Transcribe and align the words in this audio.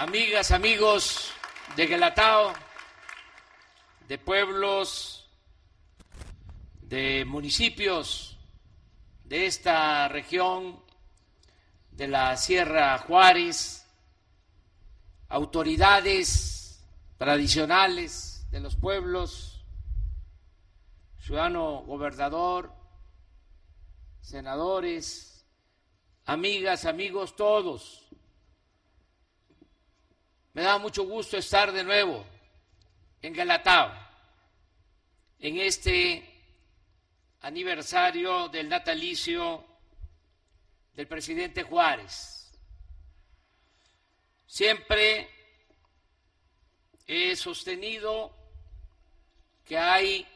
amigas, 0.00 0.50
amigos 0.50 1.30
de 1.76 1.86
Guelatao, 1.86 2.54
de 4.08 4.16
pueblos, 4.16 5.28
de 6.80 7.26
municipios 7.26 8.38
de 9.24 9.44
esta 9.44 10.08
región 10.08 10.82
de 11.92 12.08
la 12.08 12.34
Sierra 12.38 12.96
Juárez, 12.96 13.86
autoridades 15.28 16.82
tradicionales 17.18 18.46
de 18.50 18.60
los 18.60 18.76
pueblos, 18.76 19.66
ciudadano 21.18 21.82
gobernador, 21.82 22.72
senadores, 24.22 25.44
amigas, 26.24 26.86
amigos, 26.86 27.36
todos. 27.36 28.09
Me 30.52 30.62
da 30.62 30.78
mucho 30.78 31.04
gusto 31.04 31.36
estar 31.36 31.70
de 31.70 31.84
nuevo 31.84 32.26
en 33.22 33.32
Galatao, 33.32 33.92
en 35.38 35.58
este 35.58 36.28
aniversario 37.42 38.48
del 38.48 38.68
natalicio 38.68 39.64
del 40.94 41.06
presidente 41.06 41.62
Juárez. 41.62 42.50
Siempre 44.46 45.28
he 47.06 47.36
sostenido 47.36 48.36
que 49.64 49.78
hay 49.78 50.26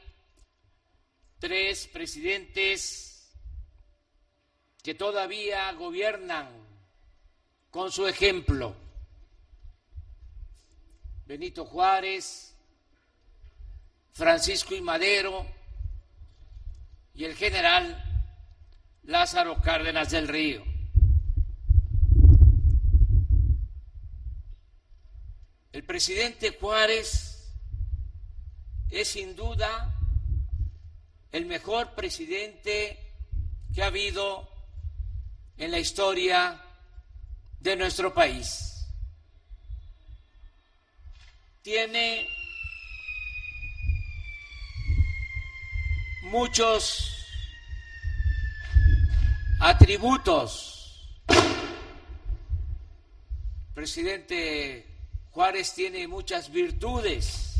tres 1.40 1.88
presidentes 1.88 3.32
que 4.80 4.94
todavía 4.94 5.72
gobiernan 5.72 6.48
con 7.70 7.90
su 7.90 8.06
ejemplo. 8.06 8.83
Benito 11.26 11.64
Juárez, 11.64 12.54
Francisco 14.12 14.74
y 14.74 14.82
Madero 14.82 15.46
y 17.14 17.24
el 17.24 17.34
general 17.34 18.02
Lázaro 19.04 19.60
Cárdenas 19.62 20.10
del 20.10 20.28
Río. 20.28 20.62
El 25.72 25.82
presidente 25.84 26.56
Juárez 26.60 27.52
es 28.90 29.08
sin 29.08 29.34
duda 29.34 29.98
el 31.32 31.46
mejor 31.46 31.94
presidente 31.94 32.98
que 33.74 33.82
ha 33.82 33.86
habido 33.86 34.48
en 35.56 35.70
la 35.70 35.78
historia 35.78 36.62
de 37.60 37.76
nuestro 37.76 38.12
país. 38.12 38.73
Tiene 41.64 42.28
muchos 46.24 47.26
atributos. 49.62 51.08
Presidente 53.72 54.86
Juárez 55.30 55.72
tiene 55.72 56.06
muchas 56.06 56.52
virtudes. 56.52 57.54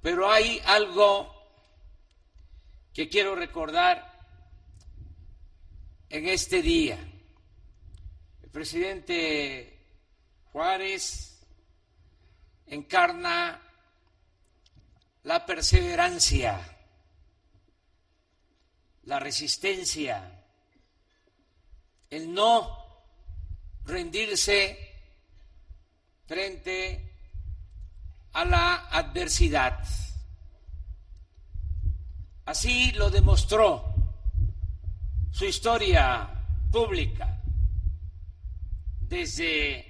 Pero 0.00 0.30
hay 0.32 0.62
algo 0.64 1.30
que 2.94 3.10
quiero 3.10 3.34
recordar 3.34 4.13
en 6.14 6.28
este 6.28 6.62
día. 6.62 6.96
El 8.40 8.48
presidente 8.50 9.80
Juárez 10.52 11.40
encarna 12.68 13.60
la 15.24 15.44
perseverancia, 15.44 16.60
la 19.02 19.18
resistencia, 19.18 20.44
el 22.10 22.32
no 22.32 22.78
rendirse 23.84 24.92
frente 26.28 27.10
a 28.34 28.44
la 28.44 28.74
adversidad. 28.88 29.84
Así 32.44 32.92
lo 32.92 33.10
demostró 33.10 33.93
su 35.34 35.46
historia 35.46 36.30
pública. 36.70 37.42
Desde 39.00 39.84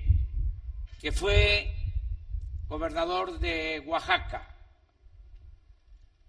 que 0.99 1.13
fue 1.13 1.71
gobernador 2.67 3.39
de 3.39 3.79
Oaxaca, 3.81 4.57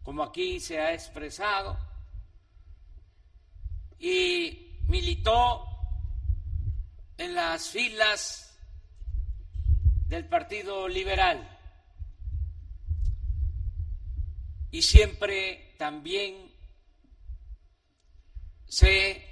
como 0.04 0.22
aquí 0.22 0.60
se 0.60 0.82
ha 0.82 0.94
expresado, 0.94 1.80
y 4.00 4.82
militó 4.90 5.66
en 7.18 7.36
las 7.36 7.70
filas 7.70 8.60
del 10.10 10.28
Partido 10.28 10.90
Liberal. 10.90 11.58
Y 14.72 14.82
siempre 14.82 15.74
también 15.78 16.55
se 18.68 19.26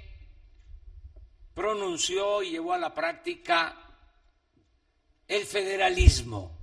pronunció 1.54 2.42
y 2.42 2.50
llevó 2.50 2.72
a 2.72 2.78
la 2.78 2.94
práctica 2.94 3.76
el 5.28 5.44
federalismo. 5.44 6.56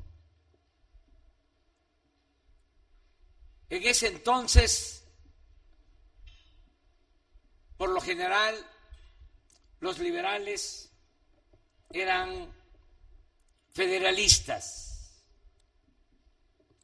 En 3.69 3.83
ese 3.87 4.07
entonces, 4.07 5.03
por 7.77 7.89
lo 7.89 8.01
general, 8.01 8.55
los 9.79 9.97
liberales 9.99 10.91
eran 11.89 12.53
federalistas 13.71 15.23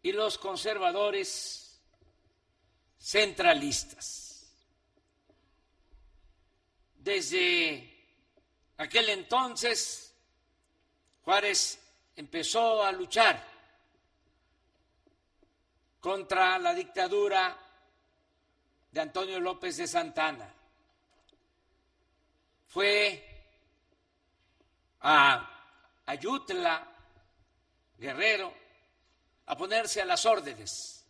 y 0.01 0.13
los 0.13 0.37
conservadores 0.37 1.81
centralistas. 2.97 4.26
Desde 7.07 7.89
aquel 8.75 9.07
entonces, 9.07 10.13
Juárez 11.23 11.79
empezó 12.17 12.83
a 12.83 12.91
luchar 12.91 13.41
contra 16.01 16.59
la 16.59 16.73
dictadura 16.73 17.57
de 18.91 18.99
Antonio 18.99 19.39
López 19.39 19.77
de 19.77 19.87
Santana. 19.87 20.53
Fue 22.67 23.25
a 24.99 26.01
Ayutla, 26.07 26.93
Guerrero, 27.97 28.53
a 29.45 29.55
ponerse 29.55 30.01
a 30.01 30.05
las 30.05 30.25
órdenes 30.25 31.05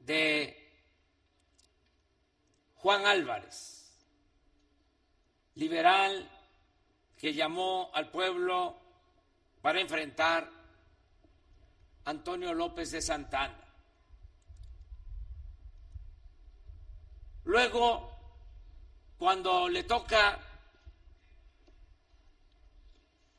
de 0.00 0.70
Juan 2.74 3.06
Álvarez, 3.06 3.81
liberal 5.54 6.28
que 7.18 7.34
llamó 7.34 7.90
al 7.92 8.10
pueblo 8.10 8.76
para 9.60 9.80
enfrentar 9.80 10.50
Antonio 12.04 12.52
López 12.52 12.90
de 12.90 13.00
Santana. 13.00 13.58
Luego, 17.44 18.10
cuando 19.18 19.68
le 19.68 19.84
toca 19.84 20.38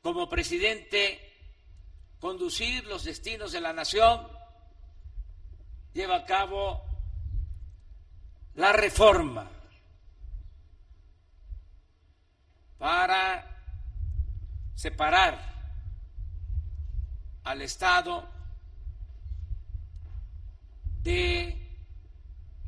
como 0.02 0.28
presidente 0.28 1.32
conducir 2.20 2.86
los 2.86 3.04
destinos 3.04 3.52
de 3.52 3.60
la 3.60 3.72
nación, 3.72 4.26
lleva 5.92 6.16
a 6.16 6.24
cabo 6.24 6.82
la 8.54 8.72
reforma 8.72 9.50
para 12.84 13.42
separar 14.74 15.40
al 17.44 17.62
Estado 17.62 18.28
de 21.00 21.80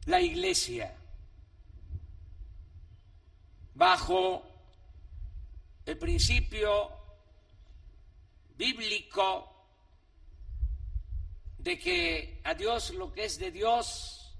la 0.07 0.19
Iglesia 0.23 0.97
bajo 3.75 4.43
el 5.85 5.99
principio 5.99 6.91
bíblico 8.57 9.53
de 11.59 11.79
que 11.79 12.41
a 12.43 12.55
Dios 12.55 12.95
lo 12.95 13.13
que 13.13 13.27
es 13.27 13.39
de 13.39 13.51
Dios 13.51 14.35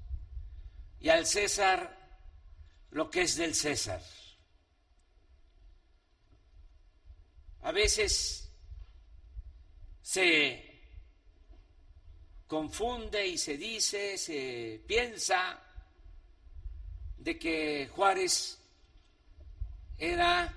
y 1.01 1.11
al 1.11 1.27
César 1.27 1.95
lo 2.93 3.11
que 3.11 3.21
es 3.21 3.37
del 3.37 3.55
César. 3.55 4.01
A 7.67 7.73
veces 7.73 8.49
se 10.01 10.85
confunde 12.47 13.27
y 13.27 13.37
se 13.37 13.57
dice, 13.57 14.17
se 14.17 14.81
piensa 14.87 15.61
de 17.19 17.37
que 17.37 17.91
Juárez 17.93 18.57
era 19.99 20.55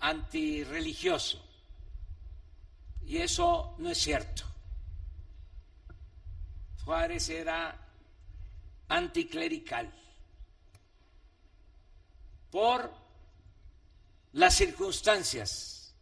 antirreligioso. 0.00 1.40
Y 3.06 3.18
eso 3.18 3.76
no 3.78 3.90
es 3.90 3.98
cierto. 3.98 4.42
Juárez 6.84 7.28
era 7.28 7.78
anticlerical 8.88 9.94
por 12.50 13.03
las 14.34 14.54
circunstancias 14.54 15.94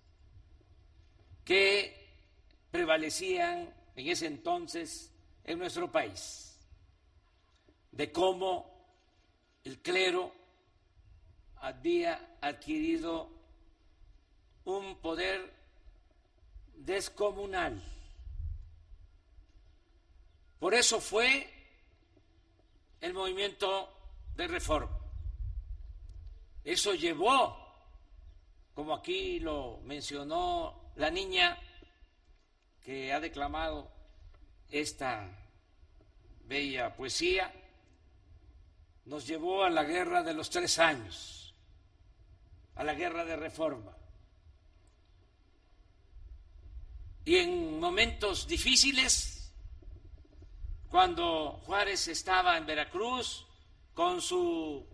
que 1.45 2.09
prevalecían 2.71 3.73
en 3.95 4.09
ese 4.09 4.27
entonces 4.27 5.11
en 5.45 5.59
nuestro 5.59 5.93
país, 5.93 6.57
de 7.91 8.11
cómo 8.11 8.71
el 9.65 9.81
clero 9.81 10.33
había 11.57 12.37
adquirido 12.41 13.29
un 14.65 14.97
poder 14.97 15.53
descomunal. 16.75 17.83
Por 20.59 20.73
eso 20.73 21.01
fue 21.01 21.51
el 23.03 23.13
movimiento 23.13 23.93
de 24.37 24.49
reforma. 24.49 24.99
Eso 26.65 26.95
llevó, 26.95 27.62
como 28.75 28.95
aquí 28.95 29.41
lo 29.41 29.81
mencionó 29.85 30.93
la 30.97 31.11
niña 31.11 31.59
que 32.83 33.13
ha 33.13 33.21
declamado 33.21 33.91
esta 34.71 35.29
bella 36.45 36.95
poesía, 36.97 37.53
nos 39.05 39.27
llevó 39.27 39.65
a 39.65 39.71
la 39.71 39.85
guerra 39.85 40.23
de 40.23 40.35
los 40.35 40.51
tres 40.51 40.79
años, 40.79 41.55
a 42.75 42.85
la 42.85 42.95
guerra 42.95 43.25
de 43.25 43.37
reforma. 43.37 43.97
Y 47.25 47.37
en 47.37 47.79
momentos 47.79 48.49
difíciles, 48.49 49.53
cuando 50.89 51.61
Juárez 51.65 52.09
estaba 52.09 52.57
en 52.57 52.67
Veracruz 52.67 53.47
con 53.95 54.21
su 54.21 54.85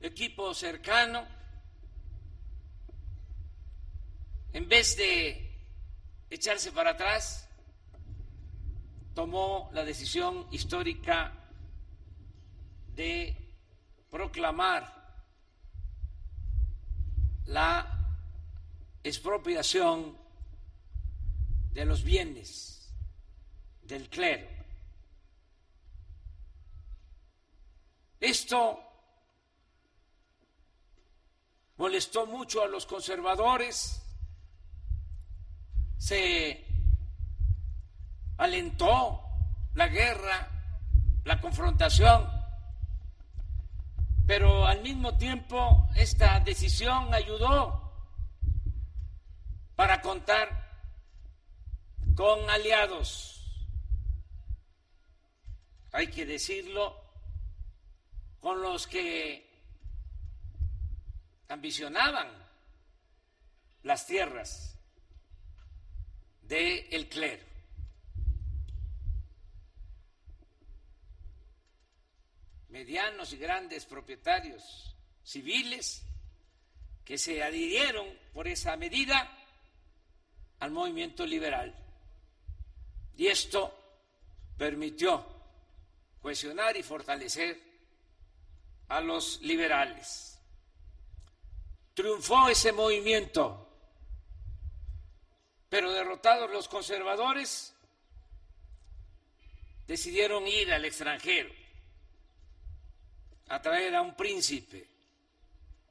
equipo 0.00 0.52
cercano, 0.52 1.35
en 4.52 4.68
vez 4.68 4.96
de 4.96 5.46
echarse 6.30 6.72
para 6.72 6.90
atrás, 6.90 7.48
tomó 9.14 9.70
la 9.72 9.84
decisión 9.84 10.46
histórica 10.50 11.32
de 12.94 13.36
proclamar 14.10 14.96
la 17.46 18.18
expropiación 19.02 20.16
de 21.72 21.84
los 21.84 22.02
bienes 22.02 22.90
del 23.82 24.08
clero. 24.08 24.48
Esto 28.20 28.80
molestó 31.76 32.26
mucho 32.26 32.62
a 32.62 32.66
los 32.66 32.86
conservadores, 32.86 34.02
se 35.98 36.64
alentó 38.38 39.22
la 39.74 39.88
guerra, 39.88 40.48
la 41.24 41.40
confrontación, 41.40 42.28
pero 44.26 44.66
al 44.66 44.82
mismo 44.82 45.16
tiempo 45.16 45.88
esta 45.94 46.40
decisión 46.40 47.12
ayudó 47.14 47.92
para 49.74 50.00
contar 50.00 50.66
con 52.14 52.48
aliados, 52.48 53.32
hay 55.92 56.08
que 56.08 56.26
decirlo, 56.26 57.02
con 58.40 58.62
los 58.62 58.86
que 58.86 59.44
ambicionaban 61.48 62.28
las 63.82 64.06
tierras 64.06 64.75
del 66.48 66.86
el 66.90 67.08
clero. 67.08 67.46
medianos 72.76 73.32
y 73.32 73.38
grandes 73.38 73.86
propietarios 73.86 74.94
civiles 75.24 76.02
que 77.06 77.16
se 77.16 77.42
adhirieron 77.42 78.06
por 78.34 78.46
esa 78.48 78.76
medida 78.76 79.32
al 80.60 80.72
movimiento 80.72 81.24
liberal. 81.24 81.74
Y 83.16 83.28
esto 83.28 83.74
permitió 84.58 85.24
cohesionar 86.20 86.76
y 86.76 86.82
fortalecer 86.82 87.58
a 88.88 89.00
los 89.00 89.40
liberales. 89.40 90.38
Triunfó 91.94 92.50
ese 92.50 92.72
movimiento, 92.72 93.65
pero 95.68 95.92
derrotados 95.92 96.50
los 96.50 96.68
conservadores, 96.68 97.74
decidieron 99.86 100.46
ir 100.46 100.72
al 100.72 100.84
extranjero 100.84 101.50
a 103.48 103.62
traer 103.62 103.94
a 103.94 104.02
un 104.02 104.16
príncipe, 104.16 104.88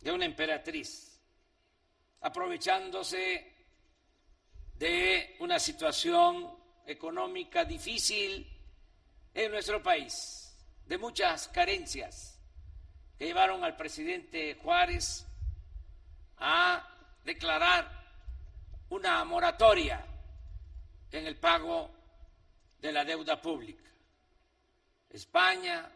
de 0.02 0.12
una 0.12 0.26
emperatriz, 0.26 1.20
aprovechándose 2.22 3.54
de 4.76 5.36
una 5.40 5.58
situación 5.58 6.54
económica 6.86 7.66
difícil 7.66 8.48
en 9.34 9.52
nuestro 9.52 9.82
país, 9.82 10.56
de 10.86 10.98
muchas 10.98 11.48
carencias 11.48 12.40
que 13.18 13.26
llevaron 13.26 13.64
al 13.64 13.76
presidente 13.76 14.56
Juárez 14.62 15.26
a 16.38 16.88
declarar 17.24 18.05
una 18.90 19.24
moratoria 19.24 20.06
en 21.12 21.28
el 21.28 21.38
pago 21.38 21.92
de 22.80 22.92
la 22.92 23.04
deuda 23.04 23.42
pública. 23.42 23.90
España, 25.10 25.90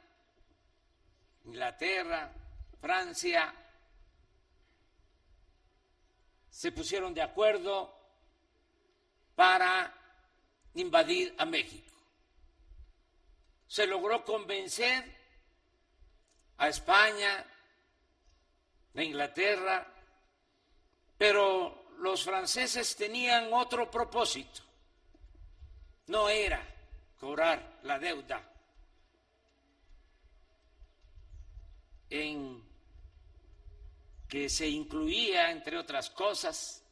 Inglaterra, 1.46 2.32
Francia 2.80 3.54
se 6.50 6.72
pusieron 6.72 7.14
de 7.14 7.22
acuerdo 7.22 7.94
para 9.36 9.94
invadir 10.74 11.34
a 11.38 11.46
México. 11.46 11.94
Se 13.68 13.86
logró 13.86 14.26
convencer 14.26 15.06
a 16.58 16.68
España, 16.68 17.46
a 18.96 19.04
Inglaterra, 19.04 19.88
pero 21.18 21.79
los 22.00 22.24
franceses 22.24 22.96
tenían 22.96 23.54
otro 23.54 23.90
propósito. 23.90 24.62
No 26.08 26.30
era 26.30 26.62
cobrar 27.20 27.80
la 27.84 28.00
deuda 28.00 28.42
en 32.10 32.64
que 34.28 34.50
se 34.50 34.68
incluía, 34.68 35.52
entre 35.52 35.78
otras 35.78 36.10
cosas, 36.12 36.84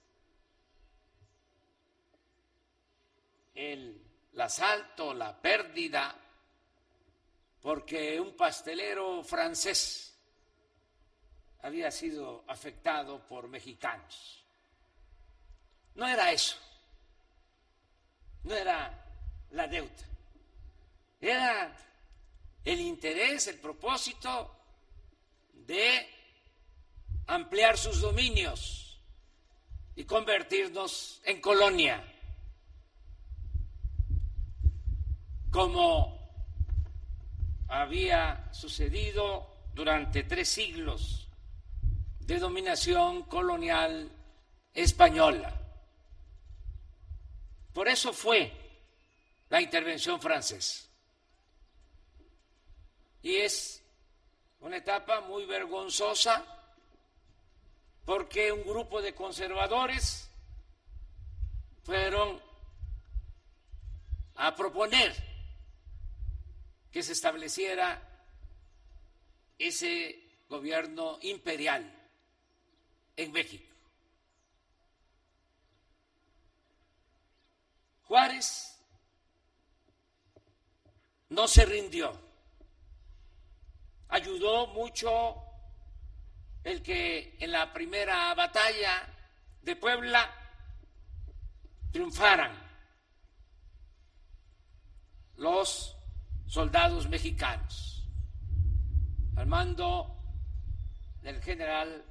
el, 3.54 4.04
asalto, 4.38 5.14
la 5.14 5.40
pérdida, 5.40 6.16
porque 7.62 8.20
un 8.20 8.36
pastelero 8.36 9.24
francés 9.24 10.16
había 11.62 11.90
sido 11.92 12.44
afectado 12.48 13.26
por 13.26 13.48
mexicanos. 13.48 14.47
No 15.98 16.08
era 16.08 16.32
eso, 16.32 16.56
no 18.44 18.56
era 18.56 18.94
la 19.52 19.68
deuda, 19.68 19.92
era 21.20 21.76
el 22.64 22.80
interés, 22.80 23.48
el 23.48 23.60
propósito 23.60 24.56
de 25.54 26.08
ampliar 27.28 27.78
sus 27.78 28.00
dominios 28.00 29.02
y 29.96 30.06
convertirnos 30.06 31.20
en 31.26 31.42
colonia. 31.42 32.14
como 35.58 36.16
había 37.68 38.48
sucedido 38.54 39.48
durante 39.74 40.22
tres 40.22 40.50
siglos 40.50 41.28
de 42.20 42.38
dominación 42.38 43.24
colonial 43.24 44.08
española. 44.72 45.67
Por 47.78 47.88
eso 47.88 48.12
fue 48.12 48.52
la 49.50 49.62
intervención 49.62 50.20
francesa. 50.20 50.88
Y 53.22 53.36
es 53.36 53.84
una 54.62 54.78
etapa 54.78 55.22
muy 55.22 55.46
vergonzosa 55.46 56.44
porque 58.04 58.52
un 58.52 58.64
grupo 58.64 59.00
de 59.00 59.14
conservadores 59.14 60.28
fueron 61.84 62.42
a 64.38 64.56
proponer 64.56 65.16
que 66.92 67.04
se 67.04 67.12
estableciera 67.12 68.02
ese 69.60 70.40
gobierno 70.50 71.20
imperial 71.22 71.94
en 73.16 73.32
México. 73.32 73.77
Juárez 78.08 78.80
no 81.30 81.48
se 81.48 81.66
rindió. 81.66 82.18
Ayudó 84.10 84.68
mucho 84.68 85.36
el 86.64 86.82
que 86.82 87.38
en 87.40 87.52
la 87.52 87.74
primera 87.74 88.34
batalla 88.34 89.08
de 89.62 89.76
Puebla 89.76 90.30
triunfaran 91.92 92.52
los 95.36 95.96
soldados 96.46 97.08
mexicanos 97.10 98.08
al 99.36 99.48
mando 99.48 100.18
del 101.22 101.42
general 101.42 102.06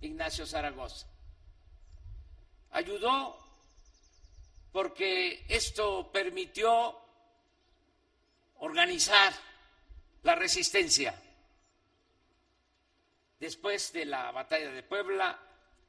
Ignacio 0.00 0.46
Zaragoza. 0.46 1.06
Ayudó 2.70 3.47
porque 4.72 5.44
esto 5.48 6.10
permitió 6.12 6.98
organizar 8.58 9.32
la 10.22 10.34
resistencia. 10.34 11.20
Después 13.38 13.92
de 13.92 14.04
la 14.04 14.30
batalla 14.32 14.70
de 14.70 14.82
Puebla 14.82 15.38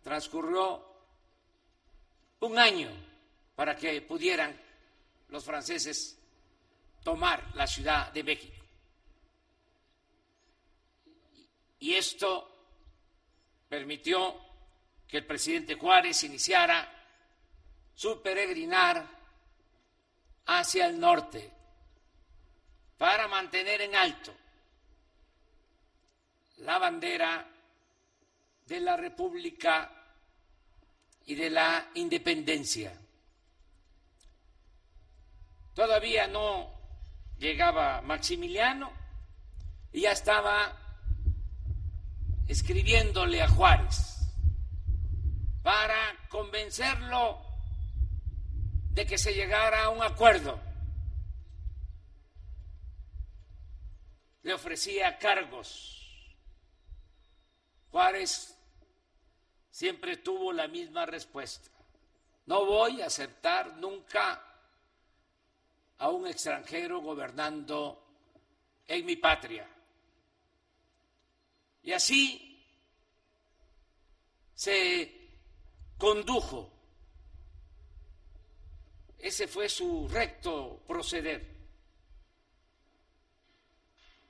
transcurrió 0.03 0.85
un 2.41 2.57
año 2.57 2.89
para 3.55 3.75
que 3.75 4.01
pudieran 4.01 4.55
los 5.29 5.43
franceses 5.43 6.17
tomar 7.03 7.55
la 7.55 7.67
Ciudad 7.67 8.11
de 8.11 8.23
México. 8.23 8.55
Y 11.79 11.93
esto 11.93 12.49
permitió 13.67 14.35
que 15.07 15.17
el 15.17 15.25
presidente 15.25 15.75
Juárez 15.75 16.23
iniciara 16.23 16.98
su 17.99 18.21
peregrinar 18.21 19.05
hacia 20.45 20.85
el 20.85 20.97
norte 20.97 21.51
para 22.97 23.27
mantener 23.27 23.81
en 23.81 23.93
alto 23.93 24.33
la 26.59 26.77
bandera 26.77 27.45
de 28.65 28.79
la 28.79 28.95
República 28.95 29.91
y 31.25 31.35
de 31.35 31.49
la 31.49 31.89
independencia. 31.95 32.97
Todavía 35.73 36.25
no 36.25 36.71
llegaba 37.37 38.01
Maximiliano 38.01 38.93
y 39.91 40.03
ya 40.03 40.13
estaba 40.13 40.73
escribiéndole 42.47 43.41
a 43.41 43.49
Juárez 43.49 44.19
para 45.61 46.15
convencerlo 46.29 47.48
de 48.99 49.05
que 49.05 49.17
se 49.17 49.33
llegara 49.33 49.85
a 49.85 49.89
un 49.91 50.03
acuerdo. 50.03 50.59
Le 54.43 54.53
ofrecía 54.53 55.17
cargos. 55.17 56.27
Juárez 57.91 58.57
siempre 59.71 60.17
tuvo 60.17 60.51
la 60.51 60.67
misma 60.67 61.05
respuesta. 61.05 61.71
No 62.45 62.65
voy 62.65 63.01
a 63.01 63.05
aceptar 63.05 63.77
nunca 63.77 64.43
a 65.97 66.09
un 66.09 66.27
extranjero 66.27 66.99
gobernando 66.99 68.05
en 68.85 69.05
mi 69.05 69.15
patria. 69.15 69.65
Y 71.83 71.93
así 71.93 72.67
se 74.55 75.37
condujo. 75.97 76.78
Ese 79.19 79.47
fue 79.47 79.67
su 79.67 80.07
recto 80.07 80.81
proceder. 80.87 81.45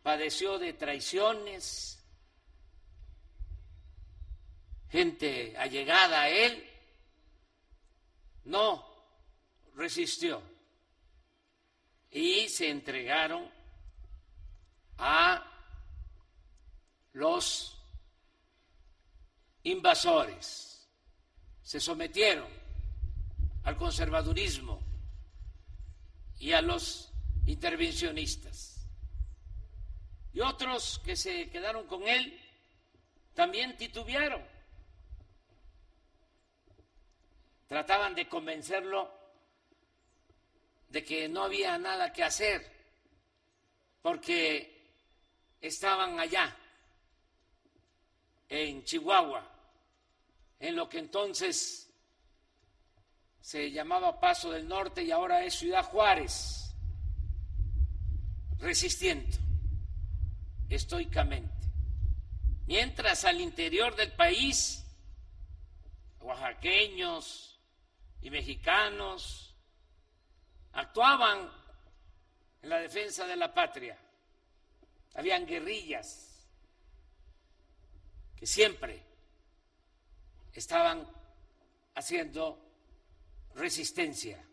Padeció 0.01 0.57
de 0.57 0.73
traiciones, 0.73 2.03
gente 4.89 5.55
allegada 5.57 6.21
a 6.21 6.29
él, 6.29 6.67
no 8.45 8.83
resistió. 9.75 10.41
Y 12.09 12.49
se 12.49 12.69
entregaron 12.69 13.47
a 14.97 15.45
los 17.13 17.79
invasores, 19.61 20.89
se 21.61 21.79
sometieron 21.79 22.49
al 23.63 23.77
conservadurismo 23.77 24.78
y 26.39 26.53
a 26.53 26.61
los 26.61 27.11
intervencionistas. 27.45 28.87
Y 30.33 30.41
otros 30.41 30.99
que 31.03 31.15
se 31.15 31.49
quedaron 31.49 31.85
con 31.87 32.07
él 32.07 32.39
también 33.33 33.75
titubearon. 33.77 34.43
Trataban 37.67 38.15
de 38.15 38.27
convencerlo 38.27 39.13
de 40.89 41.03
que 41.03 41.29
no 41.29 41.43
había 41.43 41.77
nada 41.77 42.11
que 42.11 42.23
hacer 42.23 42.79
porque 44.01 44.79
estaban 45.61 46.19
allá, 46.19 46.55
en 48.47 48.83
Chihuahua, 48.83 49.47
en 50.59 50.75
lo 50.75 50.89
que 50.89 50.99
entonces 50.99 51.88
se 53.49 53.71
llamaba 53.71 54.19
Paso 54.19 54.51
del 54.51 54.67
Norte 54.67 55.01
y 55.01 55.09
ahora 55.09 55.43
es 55.43 55.55
Ciudad 55.55 55.83
Juárez, 55.83 56.71
resistiendo 58.59 59.35
estoicamente. 60.69 61.67
Mientras 62.67 63.25
al 63.25 63.41
interior 63.41 63.95
del 63.95 64.11
país, 64.11 64.85
oaxaqueños 66.19 67.59
y 68.21 68.29
mexicanos, 68.29 69.57
actuaban 70.73 71.49
en 72.61 72.69
la 72.69 72.77
defensa 72.77 73.25
de 73.25 73.35
la 73.35 73.51
patria. 73.51 73.97
Habían 75.15 75.47
guerrillas 75.47 76.47
que 78.35 78.45
siempre 78.45 79.03
estaban 80.53 81.03
haciendo 81.95 82.68
resistencia 83.55 84.43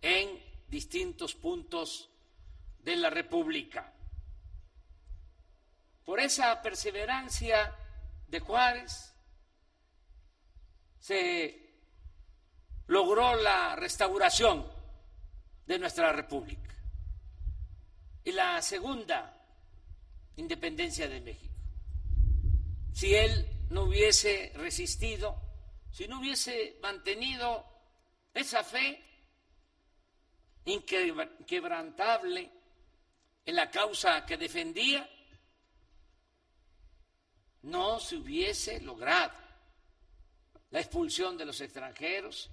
en 0.00 0.38
distintos 0.68 1.34
puntos 1.34 2.10
de 2.82 2.96
la 2.96 3.10
República. 3.10 3.92
Por 6.04 6.18
esa 6.20 6.60
perseverancia 6.60 7.76
de 8.26 8.40
Juárez 8.40 9.14
se 10.98 11.62
logró 12.88 13.36
la 13.36 13.76
restauración 13.76 14.66
de 15.66 15.78
nuestra 15.78 16.12
República. 16.12 16.70
Y 18.24 18.32
la 18.32 18.60
segunda, 18.62 19.36
independencia 20.36 21.08
de 21.08 21.20
México. 21.20 21.54
Si 22.92 23.14
él 23.14 23.48
no 23.70 23.84
hubiese 23.84 24.52
resistido, 24.54 25.40
si 25.90 26.06
no 26.08 26.20
hubiese 26.20 26.78
mantenido 26.82 27.71
esa 28.34 28.64
fe 28.64 29.02
inquebrantable 30.64 32.50
en 33.44 33.56
la 33.56 33.70
causa 33.70 34.24
que 34.24 34.36
defendía, 34.36 35.08
no 37.62 38.00
se 38.00 38.16
hubiese 38.16 38.80
logrado 38.80 39.32
la 40.70 40.80
expulsión 40.80 41.36
de 41.36 41.44
los 41.44 41.60
extranjeros 41.60 42.50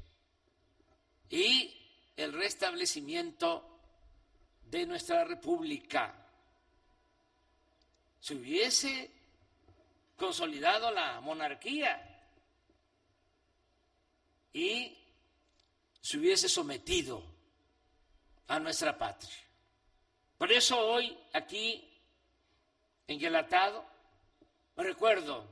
y 1.29 1.75
el 2.15 2.33
restablecimiento 2.33 3.79
de 4.63 4.85
nuestra 4.85 5.23
república. 5.23 6.15
se 8.19 8.35
hubiese 8.35 9.11
consolidado 10.17 10.91
la 10.91 11.21
monarquía 11.21 12.05
y 14.51 14.98
se 16.01 16.17
hubiese 16.17 16.49
sometido 16.49 17.23
a 18.47 18.59
nuestra 18.59 18.97
patria. 18.97 19.35
Por 20.37 20.51
eso 20.51 20.79
hoy 20.79 21.17
aquí 21.33 21.85
en 23.07 23.19
Guelatado 23.19 23.85
recuerdo 24.77 25.45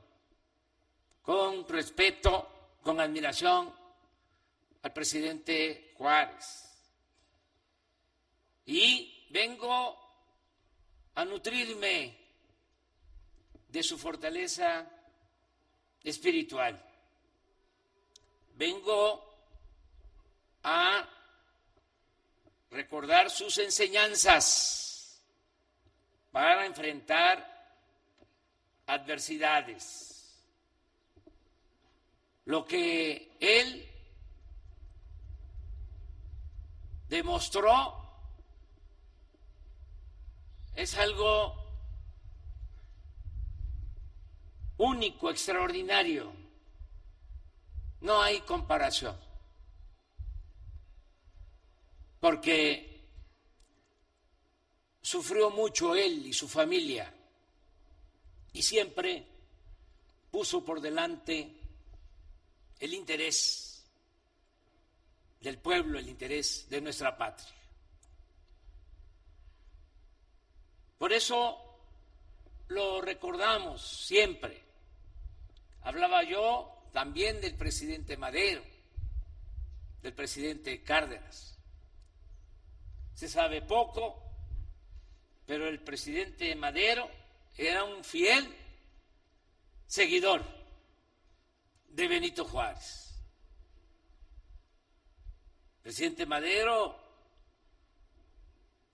con 1.22 1.68
respeto, 1.68 2.76
con 2.82 3.00
admiración 3.00 3.72
al 4.82 4.92
presidente 4.92 5.92
Juárez. 5.96 6.64
Y 8.64 9.26
vengo 9.30 9.98
a 11.14 11.24
nutrirme 11.24 12.16
de 13.68 13.82
su 13.82 13.98
fortaleza 13.98 14.88
espiritual. 16.02 16.82
Vengo 18.54 19.27
a 20.70 21.08
recordar 22.70 23.30
sus 23.30 23.56
enseñanzas 23.56 25.22
para 26.30 26.66
enfrentar 26.66 27.42
adversidades. 28.86 30.44
Lo 32.44 32.66
que 32.66 33.34
él 33.40 33.88
demostró 37.08 37.94
es 40.74 40.96
algo 40.98 41.54
único, 44.76 45.30
extraordinario. 45.30 46.30
No 48.00 48.20
hay 48.22 48.40
comparación. 48.42 49.27
Porque 52.20 52.88
sufrió 55.00 55.50
mucho 55.50 55.94
él 55.94 56.26
y 56.26 56.32
su 56.32 56.48
familia 56.48 57.14
y 58.52 58.62
siempre 58.62 59.24
puso 60.30 60.64
por 60.64 60.80
delante 60.80 61.50
el 62.78 62.94
interés 62.94 63.88
del 65.40 65.58
pueblo, 65.58 65.98
el 65.98 66.08
interés 66.08 66.68
de 66.68 66.80
nuestra 66.80 67.16
patria. 67.16 67.54
Por 70.98 71.12
eso 71.12 71.56
lo 72.68 73.00
recordamos 73.00 73.80
siempre. 73.82 74.62
Hablaba 75.82 76.24
yo 76.24 76.82
también 76.92 77.40
del 77.40 77.54
presidente 77.54 78.16
Madero, 78.16 78.62
del 80.02 80.12
presidente 80.12 80.82
Cárdenas. 80.82 81.57
Se 83.18 83.28
sabe 83.28 83.62
poco, 83.62 84.22
pero 85.44 85.66
el 85.66 85.80
presidente 85.80 86.54
Madero 86.54 87.10
era 87.56 87.82
un 87.82 88.04
fiel 88.04 88.48
seguidor 89.88 90.44
de 91.88 92.06
Benito 92.06 92.44
Juárez. 92.44 93.12
El 95.78 95.82
presidente 95.82 96.26
Madero 96.26 96.96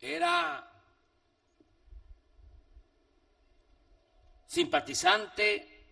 era 0.01 0.73
simpatizante 4.47 5.85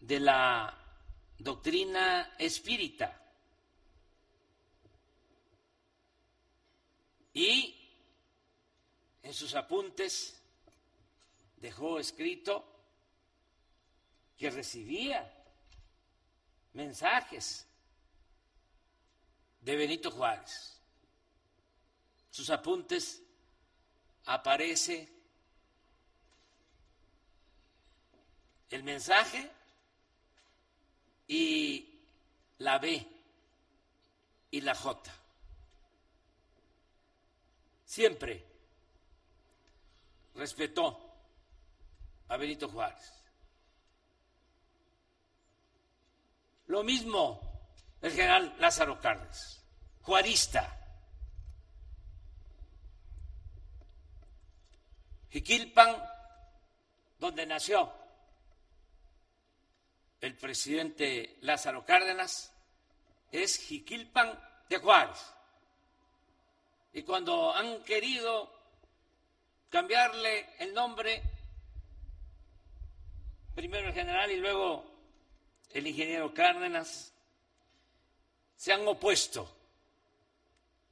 de 0.00 0.18
la 0.18 0.76
doctrina 1.38 2.34
espírita. 2.36 3.21
Y 7.34 7.74
en 9.22 9.32
sus 9.32 9.54
apuntes 9.54 10.38
dejó 11.56 11.98
escrito 11.98 12.64
que 14.36 14.50
recibía 14.50 15.32
mensajes 16.74 17.66
de 19.60 19.76
Benito 19.76 20.10
Juárez. 20.10 20.80
Sus 22.30 22.50
apuntes 22.50 23.22
aparece 24.24 25.08
el 28.70 28.82
mensaje 28.82 29.50
y 31.28 32.00
la 32.58 32.78
B 32.78 33.06
y 34.50 34.60
la 34.60 34.74
J. 34.74 35.21
Siempre 37.92 38.42
respetó 40.34 41.14
a 42.26 42.38
Benito 42.38 42.66
Juárez. 42.70 43.22
Lo 46.68 46.82
mismo 46.82 47.38
el 48.00 48.12
general 48.12 48.56
Lázaro 48.58 48.98
Cárdenas, 48.98 49.62
juarista. 50.00 50.74
Jiquilpan, 55.28 55.94
donde 57.18 57.44
nació 57.44 57.92
el 60.22 60.34
presidente 60.38 61.36
Lázaro 61.42 61.84
Cárdenas 61.84 62.54
es 63.30 63.58
Jiquilpan 63.58 64.42
de 64.70 64.78
Juárez. 64.78 65.34
Y 66.92 67.02
cuando 67.02 67.54
han 67.54 67.82
querido 67.84 68.50
cambiarle 69.70 70.50
el 70.58 70.74
nombre, 70.74 71.22
primero 73.54 73.88
el 73.88 73.94
general 73.94 74.30
y 74.30 74.36
luego 74.36 74.84
el 75.70 75.86
ingeniero 75.86 76.34
Cárdenas, 76.34 77.12
se 78.56 78.72
han 78.72 78.86
opuesto 78.86 79.48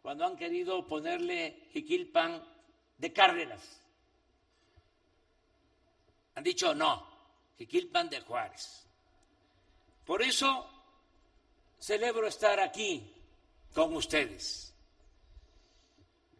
cuando 0.02 0.24
han 0.24 0.36
querido 0.36 0.86
ponerle 0.86 1.68
Jiquilpan 1.72 2.42
de 2.96 3.12
Cárdenas. 3.12 3.80
Han 6.34 6.44
dicho 6.44 6.74
no, 6.74 7.06
Jiquilpan 7.58 8.08
de 8.08 8.20
Juárez. 8.20 8.86
Por 10.06 10.22
eso 10.22 10.66
celebro 11.78 12.26
estar 12.26 12.58
aquí 12.58 13.12
con 13.74 13.94
ustedes. 13.94 14.69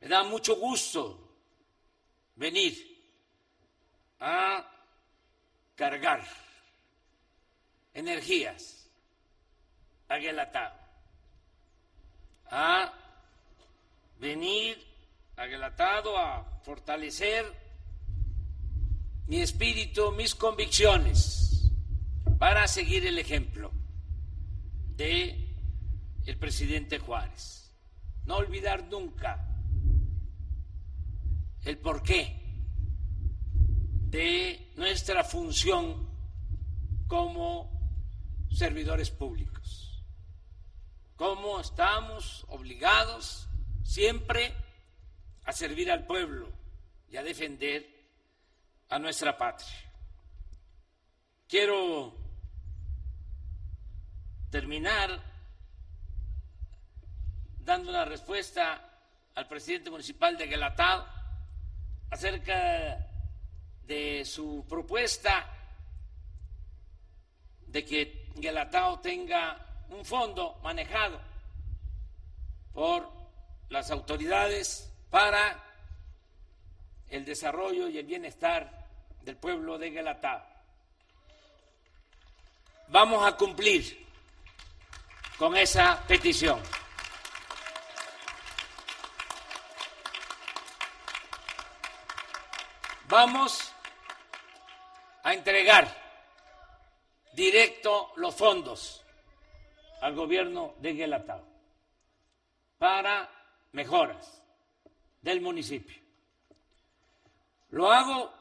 Me 0.01 0.09
da 0.09 0.25
mucho 0.25 0.57
gusto 0.57 1.31
venir 2.37 2.75
a 4.19 4.67
cargar 5.75 6.27
energías 7.93 8.89
a 10.09 10.19
a 12.47 12.93
venir 14.19 14.79
a 15.37 15.47
a 16.19 16.45
fortalecer 16.63 17.45
mi 19.27 19.41
espíritu, 19.41 20.13
mis 20.13 20.35
convicciones 20.35 21.71
para 22.39 22.67
seguir 22.67 23.07
el 23.07 23.19
ejemplo 23.19 23.71
de 24.97 25.49
el 26.27 26.37
presidente 26.37 26.99
Juárez. 26.99 27.73
No 28.27 28.37
olvidar 28.37 28.85
nunca 28.85 29.50
el 31.65 31.79
porqué 31.79 32.37
de 34.09 34.73
nuestra 34.77 35.25
función 35.25 36.09
como 37.07 37.71
servidores 38.51 39.11
públicos. 39.11 40.05
Cómo 41.17 41.61
estamos 41.61 42.45
obligados 42.49 43.47
siempre 43.83 44.55
a 45.45 45.53
servir 45.53 45.91
al 45.91 46.07
pueblo 46.07 46.51
y 47.11 47.17
a 47.17 47.23
defender 47.23 47.87
a 48.89 48.99
nuestra 48.99 49.37
patria. 49.37 49.93
Quiero 51.47 52.15
terminar 54.51 55.23
dando 57.59 57.91
una 57.91 58.05
respuesta 58.05 58.89
al 59.35 59.47
presidente 59.47 59.91
municipal 59.91 60.37
de 60.37 60.47
Guelatao 60.47 61.20
acerca 62.11 63.07
de 63.87 64.25
su 64.25 64.65
propuesta 64.69 65.47
de 67.67 67.85
que 67.85 68.29
Guelatao 68.37 69.01
tenga 69.01 69.85
un 69.91 70.05
fondo 70.05 70.59
manejado 70.63 71.21
por 72.73 73.11
las 73.69 73.91
autoridades 73.91 74.93
para 75.11 75.63
el 77.09 77.25
desarrollo 77.25 77.89
y 77.89 77.99
el 77.99 78.07
bienestar 78.07 78.87
del 79.23 79.37
pueblo 79.37 79.79
de 79.79 79.91
Guelatao. 79.91 80.43
Vamos 82.89 83.25
a 83.27 83.37
cumplir 83.37 84.07
con 85.39 85.57
esa 85.57 86.05
petición. 86.07 86.61
Vamos 93.11 93.73
a 95.25 95.35
entregar 95.35 95.93
directo 97.33 98.13
los 98.15 98.33
fondos 98.37 99.05
al 100.01 100.15
gobierno 100.15 100.77
de 100.79 100.93
Guelatao 100.93 101.45
para 102.79 103.29
mejoras 103.73 104.41
del 105.23 105.41
municipio. 105.41 106.01
Lo 107.71 107.91
hago 107.91 108.33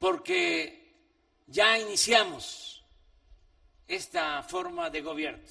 porque 0.00 0.92
ya 1.46 1.78
iniciamos 1.78 2.82
esta 3.86 4.42
forma 4.42 4.90
de 4.90 5.02
gobierno 5.02 5.48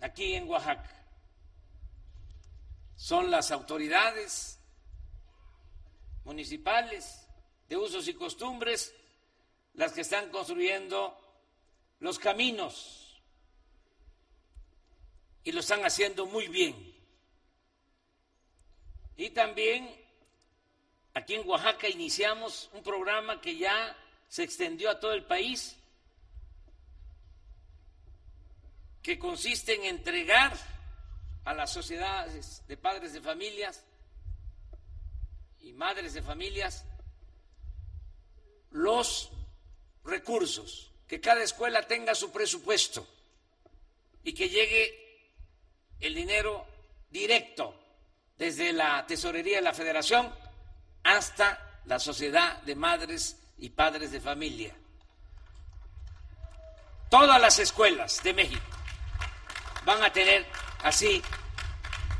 aquí 0.00 0.34
en 0.34 0.48
Oaxaca. 0.48 0.90
Son 2.96 3.30
las 3.30 3.52
autoridades 3.52 4.59
municipales 6.30 7.26
de 7.68 7.76
usos 7.76 8.06
y 8.06 8.14
costumbres 8.14 8.94
las 9.74 9.92
que 9.92 10.02
están 10.02 10.30
construyendo 10.30 11.18
los 11.98 12.20
caminos 12.20 13.20
y 15.42 15.50
lo 15.50 15.58
están 15.58 15.84
haciendo 15.84 16.26
muy 16.26 16.46
bien. 16.46 16.94
Y 19.16 19.30
también 19.30 19.92
aquí 21.14 21.34
en 21.34 21.48
Oaxaca 21.48 21.88
iniciamos 21.88 22.70
un 22.74 22.84
programa 22.84 23.40
que 23.40 23.56
ya 23.56 23.96
se 24.28 24.44
extendió 24.44 24.88
a 24.88 25.00
todo 25.00 25.14
el 25.14 25.24
país, 25.24 25.76
que 29.02 29.18
consiste 29.18 29.74
en 29.74 29.84
entregar 29.84 30.56
a 31.44 31.54
las 31.54 31.72
sociedades 31.72 32.62
de 32.68 32.76
padres 32.76 33.14
de 33.14 33.20
familias 33.20 33.84
y 35.62 35.72
madres 35.72 36.14
de 36.14 36.22
familias 36.22 36.84
los 38.70 39.30
recursos, 40.04 40.92
que 41.06 41.20
cada 41.20 41.42
escuela 41.42 41.86
tenga 41.86 42.14
su 42.14 42.30
presupuesto 42.30 43.06
y 44.22 44.32
que 44.32 44.48
llegue 44.48 45.28
el 46.00 46.14
dinero 46.14 46.66
directo 47.10 47.74
desde 48.38 48.72
la 48.72 49.04
tesorería 49.06 49.56
de 49.56 49.62
la 49.62 49.74
federación 49.74 50.32
hasta 51.02 51.80
la 51.86 51.98
sociedad 51.98 52.62
de 52.62 52.74
madres 52.74 53.36
y 53.58 53.70
padres 53.70 54.12
de 54.12 54.20
familia. 54.20 54.74
Todas 57.10 57.40
las 57.40 57.58
escuelas 57.58 58.22
de 58.22 58.32
México 58.32 58.62
van 59.84 60.02
a 60.04 60.12
tener 60.12 60.46
así 60.82 61.20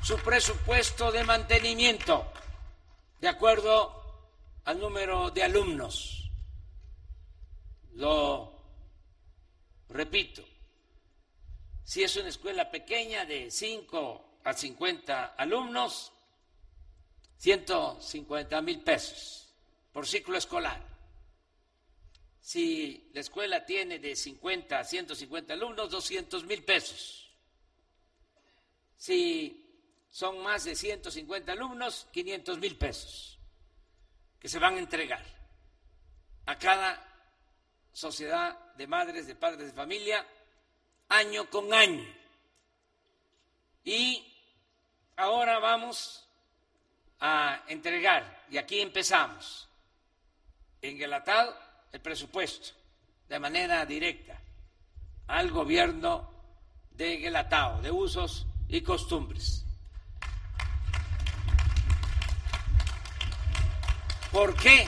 su 0.02 0.18
presupuesto 0.18 1.12
de 1.12 1.22
mantenimiento 1.24 2.32
de 3.20 3.28
acuerdo 3.28 4.00
al 4.64 4.78
número 4.78 5.30
de 5.30 5.42
alumnos. 5.42 6.30
Lo 7.94 8.58
repito, 9.88 10.44
si 11.84 12.02
es 12.02 12.16
una 12.16 12.28
escuela 12.28 12.70
pequeña 12.70 13.24
de 13.24 13.50
5 13.50 14.40
a 14.44 14.52
50 14.52 15.26
alumnos, 15.36 16.12
150 17.38 18.62
mil 18.62 18.80
pesos 18.80 19.52
por 19.92 20.06
ciclo 20.06 20.36
escolar. 20.36 20.88
Si 22.40 23.10
la 23.12 23.20
escuela 23.20 23.66
tiene 23.66 23.98
de 23.98 24.16
50 24.16 24.78
a 24.78 24.84
150 24.84 25.52
alumnos, 25.52 25.90
200 25.90 26.44
mil 26.44 26.64
pesos. 26.64 27.30
Si 28.96 29.69
son 30.10 30.42
más 30.42 30.64
de 30.64 30.74
150 30.74 31.52
alumnos, 31.52 32.08
500 32.12 32.58
mil 32.58 32.76
pesos 32.76 33.38
que 34.40 34.48
se 34.48 34.58
van 34.58 34.74
a 34.74 34.78
entregar 34.78 35.24
a 36.46 36.58
cada 36.58 37.06
sociedad 37.92 38.74
de 38.74 38.86
madres, 38.86 39.26
de 39.26 39.34
padres 39.34 39.66
de 39.66 39.72
familia, 39.72 40.26
año 41.08 41.48
con 41.50 41.72
año. 41.72 42.06
Y 43.84 44.26
ahora 45.16 45.58
vamos 45.58 46.26
a 47.20 47.64
entregar, 47.68 48.46
y 48.50 48.56
aquí 48.56 48.80
empezamos, 48.80 49.68
en 50.80 50.96
Guelatado 50.96 51.54
el 51.92 52.00
presupuesto 52.00 52.74
de 53.28 53.38
manera 53.38 53.84
directa 53.84 54.40
al 55.26 55.50
gobierno 55.50 56.30
de 56.92 57.18
Guelatao, 57.18 57.82
de 57.82 57.90
usos 57.90 58.46
y 58.68 58.80
costumbres. 58.80 59.66
¿Por 64.32 64.56
qué 64.56 64.86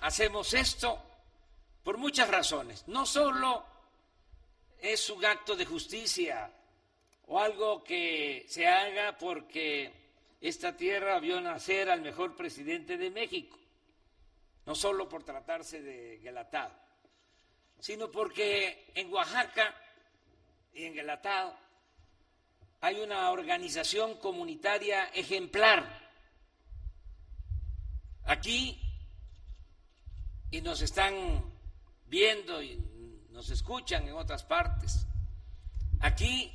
hacemos 0.00 0.54
esto? 0.54 1.02
Por 1.82 1.98
muchas 1.98 2.28
razones. 2.28 2.86
No 2.86 3.04
solo 3.04 3.64
es 4.78 5.10
un 5.10 5.24
acto 5.24 5.56
de 5.56 5.66
justicia 5.66 6.48
o 7.26 7.40
algo 7.40 7.82
que 7.82 8.46
se 8.48 8.68
haga 8.68 9.18
porque 9.18 9.92
esta 10.40 10.76
tierra 10.76 11.18
vio 11.18 11.40
nacer 11.40 11.90
al 11.90 12.00
mejor 12.00 12.36
presidente 12.36 12.96
de 12.96 13.10
México, 13.10 13.58
no 14.64 14.76
solo 14.76 15.08
por 15.08 15.24
tratarse 15.24 15.82
de 15.82 16.18
Guelatado, 16.18 16.74
sino 17.80 18.08
porque 18.08 18.92
en 18.94 19.12
Oaxaca 19.12 19.74
y 20.72 20.84
en 20.84 20.94
Guelatado 20.94 21.56
hay 22.82 23.00
una 23.00 23.32
organización 23.32 24.16
comunitaria 24.18 25.06
ejemplar 25.06 26.05
Aquí, 28.26 28.80
y 30.50 30.60
nos 30.60 30.80
están 30.82 31.14
viendo 32.06 32.62
y 32.62 32.76
nos 33.30 33.50
escuchan 33.50 34.06
en 34.08 34.14
otras 34.14 34.42
partes, 34.42 35.06
aquí 36.00 36.52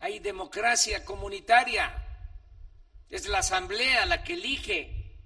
hay 0.00 0.18
democracia 0.18 1.04
comunitaria, 1.04 1.94
es 3.10 3.28
la 3.28 3.38
asamblea 3.38 4.06
la 4.06 4.22
que 4.22 4.32
elige 4.34 5.18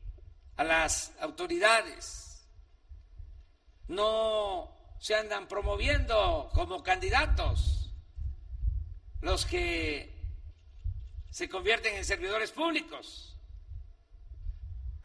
a 0.56 0.64
las 0.64 1.12
autoridades, 1.20 2.46
no 3.88 4.76
se 4.98 5.14
andan 5.14 5.46
promoviendo 5.46 6.50
como 6.52 6.82
candidatos 6.82 7.92
los 9.20 9.46
que 9.46 10.12
se 11.30 11.48
convierten 11.48 11.94
en 11.94 12.04
servidores 12.04 12.50
públicos. 12.50 13.35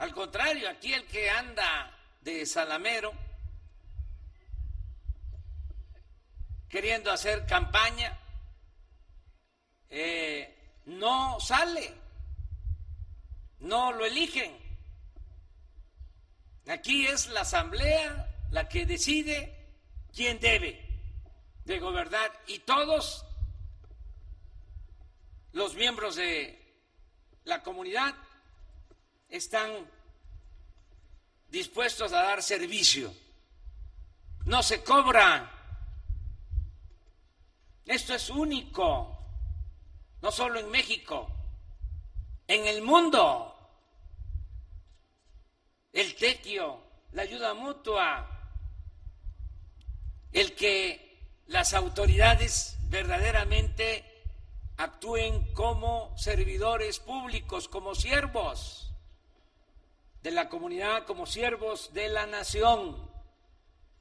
Al 0.02 0.16
contrario, 0.16 0.68
aquí 0.68 0.92
el 0.92 1.06
que 1.06 1.30
anda 1.30 1.96
de 2.22 2.44
salamero, 2.48 3.14
queriendo 6.68 7.12
hacer 7.12 7.46
campaña, 7.46 8.18
eh, 9.92 10.82
no 10.86 11.40
sale, 11.40 11.94
no 13.60 13.92
lo 13.92 14.04
eligen. 14.04 14.58
Aquí 16.68 17.06
es 17.06 17.28
la 17.28 17.42
asamblea 17.42 18.48
la 18.50 18.68
que 18.68 18.88
decide 18.88 19.56
quién 20.16 20.40
debe 20.40 20.84
de 21.66 21.80
gobernar 21.80 22.32
y 22.48 22.58
todos 22.58 23.24
los 25.52 25.76
miembros 25.76 26.16
de 26.16 26.60
la 27.44 27.62
comunidad 27.62 28.16
están 29.32 29.90
dispuestos 31.48 32.12
a 32.14 32.22
dar 32.22 32.44
servicio. 32.44 33.14
No 34.46 34.62
se 34.62 34.84
cobra. 34.84 35.50
Esto 37.86 38.14
es 38.14 38.30
único, 38.30 39.18
no 40.22 40.32
solo 40.32 40.60
en 40.60 40.70
México, 40.70 41.30
en 42.48 42.68
el 42.68 42.82
mundo. 42.82 43.48
El 45.94 46.16
tequio, 46.16 46.82
la 47.12 47.24
ayuda 47.24 47.54
mutua, 47.54 48.28
el 50.32 50.56
que 50.56 51.36
las 51.48 51.74
autoridades 51.74 52.78
verdaderamente 52.90 54.24
actúen 54.78 55.54
como 55.54 56.16
servidores 56.18 57.00
públicos, 57.00 57.68
como 57.68 57.94
siervos 57.94 58.91
de 60.24 60.32
la 60.32 60.50
comunidad 60.50 61.06
como 61.06 61.26
siervos 61.26 61.94
de 61.94 62.10
la 62.10 62.26
nación, 62.28 63.10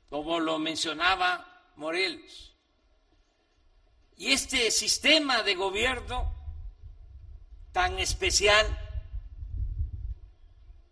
como 0.08 0.40
lo 0.40 0.58
mencionaba 0.58 1.72
Morelos. 1.76 2.54
Y 4.16 4.32
este 4.32 4.70
sistema 4.70 5.42
de 5.42 5.54
gobierno 5.54 6.34
tan 7.72 7.98
especial 7.98 8.66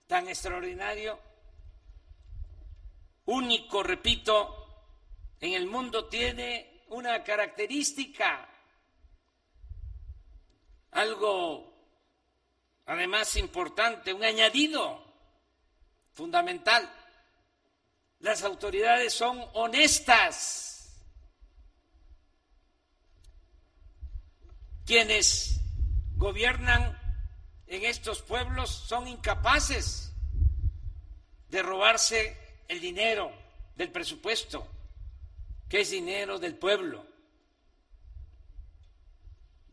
tan 0.08 0.26
extraordinario, 0.26 1.20
único, 3.26 3.82
repito, 3.82 4.94
en 5.38 5.52
el 5.52 5.66
mundo 5.66 6.06
tiene 6.06 6.82
una 6.88 7.22
característica, 7.22 8.48
algo 10.92 11.74
además 12.86 13.36
importante, 13.36 14.14
un 14.14 14.24
añadido 14.24 15.04
fundamental. 16.18 16.92
Las 18.18 18.42
autoridades 18.42 19.14
son 19.14 19.40
honestas. 19.54 21.00
Quienes 24.85 25.61
gobiernan 26.16 26.98
en 27.68 27.85
estos 27.85 28.20
pueblos 28.22 28.68
son 28.68 29.07
incapaces 29.07 30.12
de 31.50 31.62
robarse 31.62 32.37
el 32.66 32.81
dinero 32.81 33.33
del 33.76 33.92
presupuesto, 33.92 34.66
que 35.68 35.83
es 35.83 35.90
dinero 35.92 36.40
del 36.40 36.57
pueblo. 36.57 37.07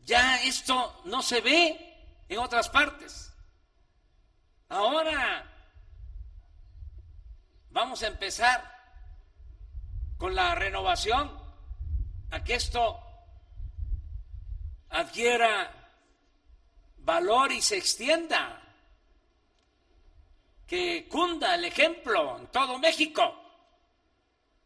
Ya 0.04 0.40
esto 0.44 1.02
no 1.06 1.22
se 1.22 1.40
ve 1.40 2.22
en 2.28 2.38
otras 2.38 2.68
partes. 2.68 3.32
Ahora 4.68 5.54
vamos 7.76 8.02
a 8.02 8.06
empezar 8.06 8.58
con 10.16 10.34
la 10.34 10.54
renovación 10.54 11.30
a 12.30 12.42
que 12.42 12.54
esto 12.54 12.98
adquiera 14.88 15.90
valor 17.00 17.52
y 17.52 17.60
se 17.60 17.76
extienda, 17.76 18.62
que 20.66 21.06
cunda 21.06 21.54
el 21.54 21.66
ejemplo 21.66 22.38
en 22.38 22.46
todo 22.46 22.78
México. 22.78 23.42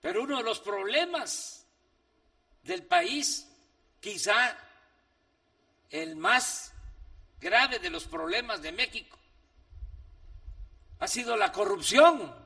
Pero 0.00 0.22
uno 0.22 0.36
de 0.36 0.44
los 0.44 0.60
problemas 0.60 1.66
del 2.62 2.84
país, 2.84 3.50
quizá 3.98 4.56
el 5.88 6.14
más 6.14 6.72
grave 7.40 7.80
de 7.80 7.90
los 7.90 8.04
problemas 8.04 8.62
de 8.62 8.70
México, 8.70 9.18
ha 11.00 11.08
sido 11.08 11.36
la 11.36 11.50
corrupción, 11.50 12.39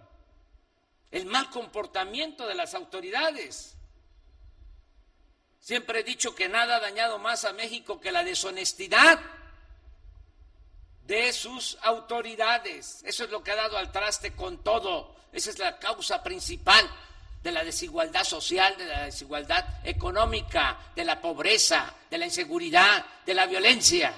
el 1.14 1.26
mal 1.26 1.48
comportamiento 1.48 2.44
de 2.44 2.56
las 2.56 2.74
autoridades. 2.74 3.76
Siempre 5.60 6.00
he 6.00 6.02
dicho 6.02 6.34
que 6.34 6.48
nada 6.48 6.76
ha 6.76 6.80
dañado 6.80 7.20
más 7.20 7.44
a 7.44 7.52
México 7.52 8.00
que 8.00 8.10
la 8.10 8.24
deshonestidad 8.24 9.20
de 11.06 11.32
sus 11.32 11.78
autoridades. 11.82 13.00
Eso 13.04 13.24
es 13.24 13.30
lo 13.30 13.44
que 13.44 13.52
ha 13.52 13.54
dado 13.54 13.78
al 13.78 13.92
traste 13.92 14.32
con 14.32 14.64
todo. 14.64 15.14
Esa 15.32 15.50
es 15.50 15.58
la 15.60 15.78
causa 15.78 16.20
principal 16.20 16.84
de 17.44 17.52
la 17.52 17.62
desigualdad 17.62 18.24
social, 18.24 18.76
de 18.76 18.86
la 18.86 19.04
desigualdad 19.04 19.86
económica, 19.86 20.80
de 20.96 21.04
la 21.04 21.20
pobreza, 21.20 21.94
de 22.10 22.18
la 22.18 22.24
inseguridad, 22.24 23.06
de 23.24 23.34
la 23.34 23.46
violencia, 23.46 24.12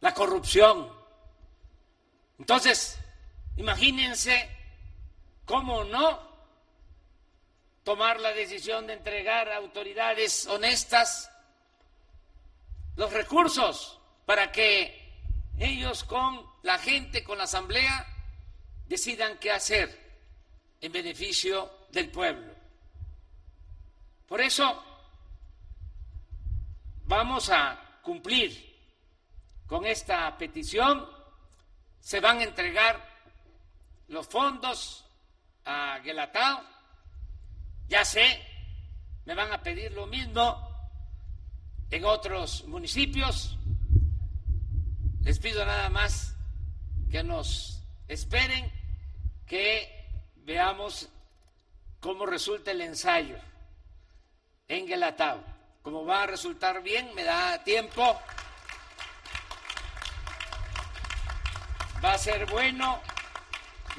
la 0.00 0.12
corrupción. 0.12 0.92
Entonces, 2.38 2.98
imagínense 3.56 4.57
cómo 5.48 5.82
no 5.84 6.28
tomar 7.82 8.20
la 8.20 8.32
decisión 8.32 8.86
de 8.86 8.92
entregar 8.92 9.48
a 9.48 9.56
autoridades 9.56 10.46
honestas 10.46 11.30
los 12.96 13.10
recursos 13.12 13.98
para 14.26 14.52
que 14.52 15.10
ellos 15.58 16.04
con 16.04 16.46
la 16.62 16.78
gente, 16.78 17.24
con 17.24 17.38
la 17.38 17.44
asamblea, 17.44 18.06
decidan 18.86 19.38
qué 19.38 19.50
hacer 19.50 19.88
en 20.82 20.92
beneficio 20.92 21.86
del 21.90 22.10
pueblo. 22.10 22.54
Por 24.26 24.42
eso 24.42 24.84
vamos 27.06 27.48
a 27.48 28.00
cumplir 28.02 28.76
con 29.66 29.86
esta 29.86 30.36
petición. 30.36 31.08
Se 32.00 32.20
van 32.20 32.40
a 32.40 32.44
entregar 32.44 33.02
los 34.08 34.26
fondos 34.26 35.07
a 35.68 36.00
Guelatao. 36.00 36.64
Ya 37.88 38.04
sé, 38.04 38.42
me 39.24 39.34
van 39.34 39.52
a 39.52 39.62
pedir 39.62 39.92
lo 39.92 40.08
mismo 40.08 40.66
en 41.90 42.04
otros 42.04 42.64
municipios 42.66 43.58
les 45.28 45.38
pido 45.40 45.62
nada 45.66 45.90
más 45.90 46.34
que 47.10 47.22
nos 47.22 47.82
esperen, 48.08 48.72
que 49.46 50.08
veamos 50.36 51.10
cómo 52.00 52.24
resulta 52.24 52.70
el 52.70 52.80
ensayo 52.80 53.36
en 54.68 54.86
Guelatao. 54.86 55.44
Como 55.82 56.06
va 56.06 56.22
a 56.22 56.26
resultar 56.28 56.82
bien, 56.82 57.14
me 57.14 57.24
da 57.24 57.62
tiempo. 57.62 58.18
Va 62.02 62.14
a 62.14 62.18
ser 62.18 62.50
bueno, 62.50 62.98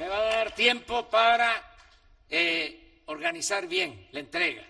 me 0.00 0.08
va 0.08 0.16
a 0.16 0.34
dar 0.34 0.54
tiempo 0.54 1.10
para 1.10 1.76
eh, 2.30 3.02
organizar 3.04 3.66
bien 3.66 4.08
la 4.12 4.20
entrega 4.20 4.66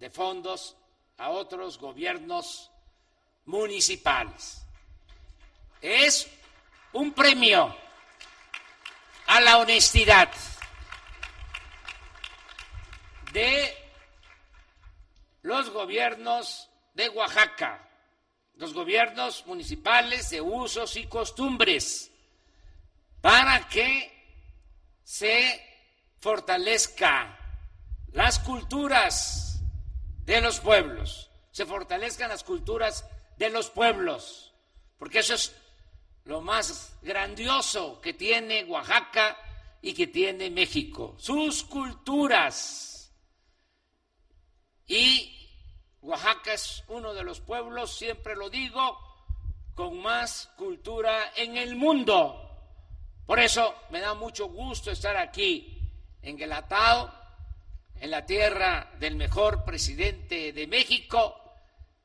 de 0.00 0.08
fondos 0.08 0.74
a 1.18 1.28
otros 1.28 1.76
gobiernos 1.76 2.70
municipales. 3.44 4.64
Es 5.82 6.26
un 6.94 7.12
premio 7.12 7.76
a 9.26 9.42
la 9.42 9.58
honestidad 9.58 10.30
de 13.30 13.76
los 15.42 15.68
gobiernos 15.68 16.70
de 16.94 17.10
Oaxaca, 17.10 17.90
los 18.54 18.72
gobiernos 18.72 19.44
municipales 19.44 20.30
de 20.30 20.40
usos 20.40 20.96
y 20.96 21.08
costumbres, 21.08 22.10
para 23.20 23.68
que 23.68 24.11
se 25.04 25.60
fortalezca 26.20 27.38
las 28.12 28.38
culturas 28.38 29.60
de 30.24 30.40
los 30.40 30.60
pueblos, 30.60 31.30
se 31.50 31.66
fortalezcan 31.66 32.28
las 32.28 32.44
culturas 32.44 33.04
de 33.36 33.50
los 33.50 33.70
pueblos, 33.70 34.54
porque 34.98 35.20
eso 35.20 35.34
es 35.34 35.54
lo 36.24 36.40
más 36.40 36.96
grandioso 37.02 38.00
que 38.00 38.14
tiene 38.14 38.64
Oaxaca 38.64 39.36
y 39.80 39.94
que 39.94 40.06
tiene 40.06 40.50
México, 40.50 41.16
sus 41.18 41.64
culturas. 41.64 43.12
Y 44.86 45.38
Oaxaca 46.02 46.52
es 46.52 46.84
uno 46.88 47.14
de 47.14 47.24
los 47.24 47.40
pueblos, 47.40 47.96
siempre 47.96 48.36
lo 48.36 48.50
digo, 48.50 48.98
con 49.74 50.00
más 50.00 50.50
cultura 50.56 51.32
en 51.34 51.56
el 51.56 51.74
mundo. 51.76 52.51
Por 53.26 53.38
eso 53.38 53.74
me 53.90 54.00
da 54.00 54.14
mucho 54.14 54.48
gusto 54.48 54.90
estar 54.90 55.16
aquí 55.16 55.78
en 56.22 56.36
Guelatao, 56.36 57.12
en 57.96 58.10
la 58.10 58.26
tierra 58.26 58.90
del 58.98 59.14
mejor 59.16 59.64
presidente 59.64 60.52
de 60.52 60.66
México, 60.66 61.40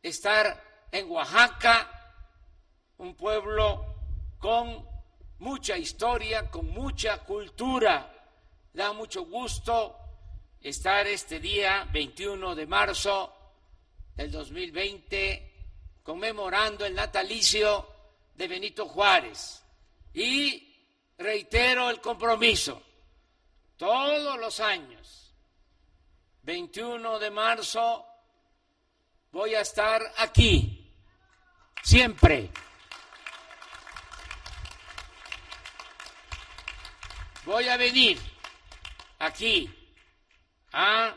estar 0.01 0.63
en 0.91 1.09
Oaxaca, 1.09 2.13
un 2.97 3.15
pueblo 3.15 3.95
con 4.37 4.87
mucha 5.39 5.77
historia, 5.77 6.49
con 6.49 6.67
mucha 6.69 7.19
cultura. 7.19 8.13
Da 8.73 8.93
mucho 8.93 9.25
gusto 9.25 9.97
estar 10.61 11.07
este 11.07 11.39
día 11.39 11.87
21 11.91 12.55
de 12.55 12.67
marzo 12.67 13.33
del 14.15 14.31
2020 14.31 15.47
conmemorando 16.03 16.85
el 16.85 16.95
natalicio 16.95 17.87
de 18.35 18.47
Benito 18.47 18.87
Juárez. 18.87 19.63
Y 20.13 20.66
reitero 21.17 21.89
el 21.89 21.99
compromiso, 22.01 22.81
todos 23.77 24.39
los 24.39 24.59
años, 24.59 25.35
21 26.43 27.19
de 27.19 27.31
marzo, 27.31 28.05
voy 29.31 29.55
a 29.55 29.61
estar 29.61 30.01
aquí, 30.17 30.93
siempre. 31.83 32.49
voy 37.47 37.69
a 37.69 37.77
venir 37.77 38.19
aquí 39.19 39.73
a 40.73 41.15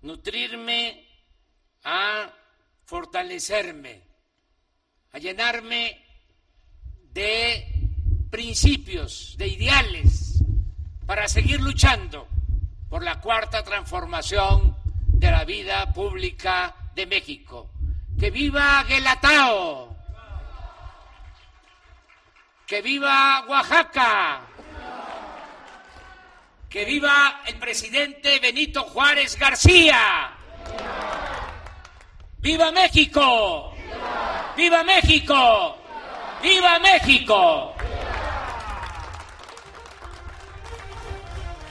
nutrirme, 0.00 1.06
a 1.84 2.32
fortalecerme, 2.86 4.02
a 5.12 5.18
llenarme 5.18 6.02
de 7.12 7.69
principios, 8.30 9.34
de 9.36 9.48
ideales, 9.48 10.42
para 11.06 11.28
seguir 11.28 11.60
luchando 11.60 12.28
por 12.88 13.02
la 13.02 13.20
cuarta 13.20 13.62
transformación 13.62 14.76
de 15.06 15.30
la 15.30 15.44
vida 15.44 15.92
pública 15.92 16.74
de 16.94 17.06
México. 17.06 17.70
¡Que 18.18 18.30
viva 18.30 18.84
Guelatao! 18.84 19.96
¡Que 22.66 22.82
viva 22.82 23.44
Oaxaca! 23.48 24.42
Que 26.68 26.84
viva 26.84 27.42
el 27.46 27.56
presidente 27.58 28.38
Benito 28.38 28.84
Juárez 28.84 29.36
García. 29.36 30.30
¡Viva 32.38 32.70
México! 32.70 33.74
¡Viva 34.56 34.84
México! 34.84 35.76
¡Viva 36.42 36.78
México! 36.78 37.74